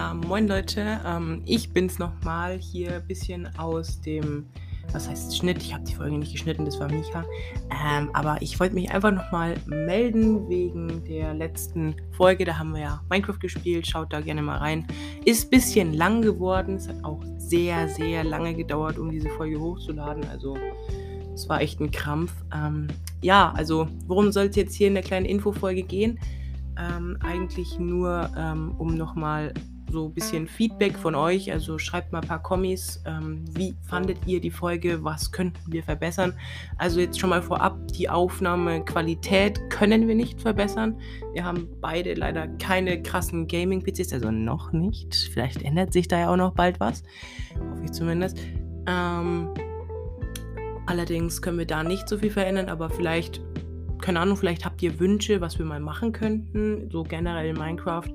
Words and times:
moin 0.00 0.48
Leute, 0.48 1.00
ähm, 1.04 1.42
ich 1.44 1.70
bin's 1.74 1.98
nochmal 1.98 2.56
hier 2.58 2.94
ein 2.94 3.06
bisschen 3.06 3.46
aus 3.58 4.00
dem, 4.00 4.46
was 4.90 5.06
heißt 5.06 5.36
Schnitt? 5.36 5.58
Ich 5.58 5.74
habe 5.74 5.84
die 5.84 5.94
Folge 5.94 6.16
nicht 6.16 6.32
geschnitten, 6.32 6.64
das 6.64 6.80
war 6.80 6.90
Micha. 6.90 7.26
Ähm, 7.70 8.08
aber 8.14 8.40
ich 8.40 8.58
wollte 8.58 8.74
mich 8.74 8.90
einfach 8.90 9.12
nochmal 9.12 9.56
melden 9.66 10.48
wegen 10.48 11.04
der 11.04 11.34
letzten 11.34 11.94
Folge. 12.12 12.46
Da 12.46 12.58
haben 12.58 12.72
wir 12.72 12.80
ja 12.80 13.02
Minecraft 13.10 13.38
gespielt, 13.38 13.86
schaut 13.86 14.14
da 14.14 14.22
gerne 14.22 14.40
mal 14.40 14.56
rein. 14.56 14.86
Ist 15.26 15.44
ein 15.44 15.50
bisschen 15.50 15.92
lang 15.92 16.22
geworden, 16.22 16.76
es 16.76 16.88
hat 16.88 17.04
auch 17.04 17.22
sehr, 17.36 17.86
sehr 17.86 18.24
lange 18.24 18.54
gedauert, 18.54 18.98
um 18.98 19.10
diese 19.10 19.28
Folge 19.28 19.60
hochzuladen. 19.60 20.24
Also 20.30 20.56
es 21.34 21.46
war 21.50 21.60
echt 21.60 21.80
ein 21.80 21.90
Krampf. 21.90 22.32
Ähm, 22.54 22.88
ja, 23.20 23.52
also 23.54 23.88
worum 24.06 24.32
soll 24.32 24.46
es 24.46 24.56
jetzt 24.56 24.74
hier 24.74 24.88
in 24.88 24.94
der 24.94 25.02
kleinen 25.02 25.26
Infofolge 25.26 25.82
gehen? 25.82 26.18
Ähm, 26.78 27.18
eigentlich 27.20 27.78
nur, 27.78 28.30
ähm, 28.38 28.74
um 28.78 28.94
nochmal 28.94 29.52
so 29.92 30.06
ein 30.06 30.14
bisschen 30.14 30.48
Feedback 30.48 30.98
von 30.98 31.14
euch. 31.14 31.52
Also 31.52 31.78
schreibt 31.78 32.12
mal 32.12 32.20
ein 32.20 32.26
paar 32.26 32.42
Kommis. 32.42 33.02
Ähm, 33.06 33.44
wie 33.52 33.74
fandet 33.86 34.18
ihr 34.26 34.40
die 34.40 34.50
Folge? 34.50 35.04
Was 35.04 35.30
könnten 35.30 35.60
wir 35.70 35.84
verbessern? 35.84 36.34
Also 36.78 37.00
jetzt 37.00 37.20
schon 37.20 37.30
mal 37.30 37.42
vorab, 37.42 37.78
die 37.92 38.08
Aufnahmequalität 38.08 39.70
können 39.70 40.08
wir 40.08 40.14
nicht 40.14 40.40
verbessern. 40.40 40.98
Wir 41.34 41.44
haben 41.44 41.68
beide 41.80 42.14
leider 42.14 42.48
keine 42.58 43.02
krassen 43.02 43.46
Gaming-PCs, 43.46 44.12
also 44.12 44.30
noch 44.30 44.72
nicht. 44.72 45.14
Vielleicht 45.32 45.62
ändert 45.62 45.92
sich 45.92 46.08
da 46.08 46.18
ja 46.18 46.30
auch 46.32 46.36
noch 46.36 46.54
bald 46.54 46.80
was. 46.80 47.02
Hoffe 47.70 47.84
ich 47.84 47.92
zumindest. 47.92 48.38
Ähm, 48.86 49.48
allerdings 50.86 51.40
können 51.40 51.58
wir 51.58 51.66
da 51.66 51.84
nicht 51.84 52.08
so 52.08 52.18
viel 52.18 52.30
verändern, 52.30 52.68
aber 52.68 52.90
vielleicht 52.90 53.40
keine 54.02 54.18
Ahnung, 54.18 54.36
vielleicht 54.36 54.64
habt 54.64 54.82
ihr 54.82 54.98
Wünsche, 54.98 55.40
was 55.40 55.58
wir 55.60 55.64
mal 55.64 55.78
machen 55.78 56.12
könnten, 56.12 56.90
so 56.90 57.04
generell 57.04 57.50
in 57.50 57.56
Minecraft. 57.56 58.08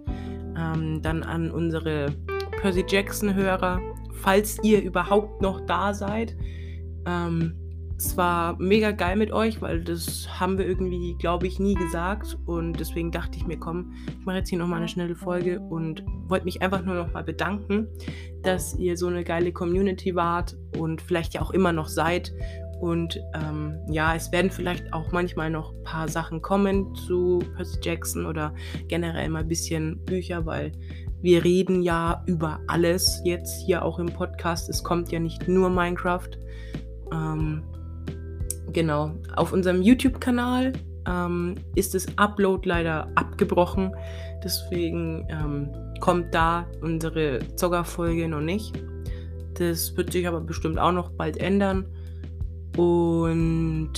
Ähm, 0.57 1.01
dann 1.01 1.23
an 1.23 1.51
unsere 1.51 2.13
Percy 2.61 2.83
Jackson-Hörer, 2.87 3.79
falls 4.21 4.57
ihr 4.63 4.81
überhaupt 4.81 5.41
noch 5.41 5.61
da 5.61 5.93
seid. 5.93 6.35
Ähm, 7.05 7.53
es 7.97 8.15
war 8.15 8.55
mega 8.59 8.91
geil 8.91 9.15
mit 9.15 9.31
euch, 9.31 9.59
weil 9.59 9.83
das 9.83 10.27
haben 10.39 10.59
wir 10.59 10.67
irgendwie, 10.67 11.15
glaube 11.17 11.47
ich, 11.47 11.59
nie 11.59 11.73
gesagt. 11.73 12.37
Und 12.45 12.79
deswegen 12.79 13.11
dachte 13.11 13.37
ich 13.37 13.47
mir, 13.47 13.57
komm, 13.57 13.93
ich 14.07 14.25
mache 14.25 14.37
jetzt 14.37 14.49
hier 14.49 14.59
nochmal 14.59 14.79
eine 14.79 14.87
schnelle 14.87 15.15
Folge 15.15 15.59
und 15.59 16.03
wollte 16.27 16.45
mich 16.45 16.61
einfach 16.61 16.83
nur 16.83 16.93
nochmal 16.93 17.23
bedanken, 17.23 17.87
dass 18.43 18.75
ihr 18.75 18.97
so 18.97 19.07
eine 19.07 19.23
geile 19.23 19.51
Community 19.51 20.13
wart 20.13 20.55
und 20.77 21.01
vielleicht 21.01 21.33
ja 21.33 21.41
auch 21.41 21.49
immer 21.51 21.73
noch 21.73 21.87
seid. 21.87 22.33
Und 22.79 23.19
ähm, 23.33 23.79
ja, 23.89 24.15
es 24.15 24.31
werden 24.31 24.51
vielleicht 24.51 24.93
auch 24.93 25.11
manchmal 25.11 25.49
noch 25.49 25.73
ein 25.73 25.83
paar 25.83 26.07
Sachen 26.07 26.41
kommen 26.41 26.93
zu 26.95 27.39
Percy 27.55 27.79
Jackson 27.81 28.25
oder 28.25 28.53
generell 28.87 29.29
mal 29.29 29.39
ein 29.39 29.47
bisschen 29.47 30.03
Bücher, 30.05 30.45
weil 30.45 30.71
wir 31.21 31.43
reden 31.43 31.81
ja 31.81 32.23
über 32.27 32.59
alles 32.67 33.21
jetzt 33.23 33.63
hier 33.65 33.83
auch 33.83 33.97
im 33.97 34.07
Podcast. 34.07 34.69
Es 34.69 34.83
kommt 34.83 35.11
ja 35.11 35.19
nicht 35.19 35.47
nur 35.47 35.69
Minecraft. 35.69 36.29
Ähm, 37.11 37.63
genau, 38.71 39.11
auf 39.35 39.51
unserem 39.51 39.81
YouTube-Kanal 39.81 40.73
ähm, 41.07 41.55
ist 41.73 41.95
das 41.95 42.05
Upload 42.17 42.67
leider 42.67 43.09
abgebrochen. 43.15 43.95
Deswegen 44.43 45.27
ähm, 45.29 45.71
kommt 45.99 46.33
da 46.35 46.67
unsere 46.81 47.39
Zoggerfolge 47.55 48.27
noch 48.27 48.41
nicht. 48.41 48.79
Das 49.55 49.97
wird 49.97 50.11
sich 50.11 50.27
aber 50.27 50.41
bestimmt 50.41 50.77
auch 50.77 50.91
noch 50.91 51.09
bald 51.09 51.37
ändern. 51.37 51.87
Und 52.77 53.91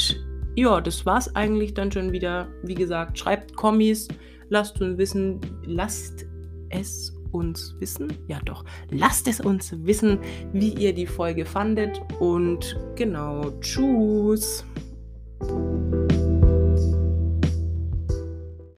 ja, 0.56 0.82
das 0.82 1.06
war's 1.06 1.36
eigentlich 1.36 1.74
dann 1.74 1.92
schon 1.92 2.12
wieder. 2.12 2.48
Wie 2.64 2.76
gesagt, 2.76 3.20
schreibt 3.20 3.56
Kommis, 3.56 4.08
lasst 4.50 4.82
uns 4.82 4.98
wissen, 4.98 5.40
lasst 5.66 6.26
es 6.70 7.14
uns 7.32 7.76
wissen. 7.80 8.12
Ja, 8.28 8.40
doch, 8.44 8.64
lasst 8.90 9.28
es 9.28 9.40
uns 9.40 9.74
wissen, 9.86 10.20
wie 10.54 10.74
ihr 10.74 10.94
die 10.94 11.08
Folge 11.08 11.46
fandet. 11.46 12.02
Und 12.20 12.78
genau, 12.96 13.52
tschüss. 13.62 14.66